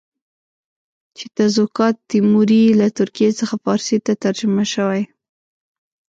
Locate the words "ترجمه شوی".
4.23-5.01